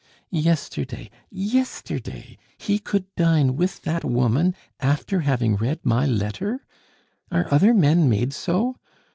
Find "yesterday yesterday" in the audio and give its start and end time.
0.31-2.35